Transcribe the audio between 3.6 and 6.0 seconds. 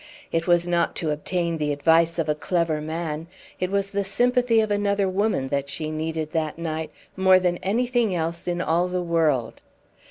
was the sympathy of another woman that she